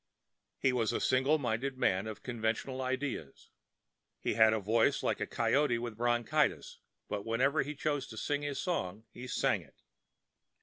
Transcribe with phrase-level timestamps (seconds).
[0.57, 3.51] He was a single minded man of conventional ideas.
[4.19, 8.41] He had a voice like a coyote with bronchitis, but whenever he chose to sing
[8.41, 9.83] his song he sang it.